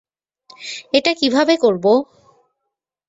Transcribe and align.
এটা 0.93 1.11
কীভাবে 1.13 1.53
করবো? 1.57 1.93